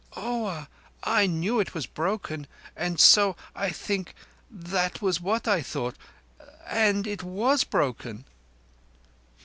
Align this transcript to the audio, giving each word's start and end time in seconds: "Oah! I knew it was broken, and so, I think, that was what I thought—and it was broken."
"Oah! 0.17 0.67
I 1.03 1.27
knew 1.27 1.59
it 1.59 1.75
was 1.75 1.85
broken, 1.85 2.47
and 2.75 2.99
so, 2.99 3.35
I 3.55 3.69
think, 3.69 4.15
that 4.49 4.99
was 4.99 5.21
what 5.21 5.47
I 5.47 5.61
thought—and 5.61 7.05
it 7.05 7.21
was 7.21 7.63
broken." 7.63 8.25